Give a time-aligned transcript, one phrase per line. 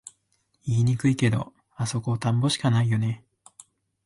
[0.65, 3.23] 言いにくいけど、あそこ田んぼしかないよね